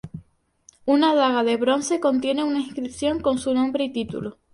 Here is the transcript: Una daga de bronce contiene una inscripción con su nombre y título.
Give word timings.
Una 0.87 1.13
daga 1.13 1.43
de 1.43 1.57
bronce 1.57 1.99
contiene 1.99 2.43
una 2.43 2.57
inscripción 2.59 3.19
con 3.21 3.37
su 3.37 3.53
nombre 3.53 3.83
y 3.83 3.93
título. 3.93 4.39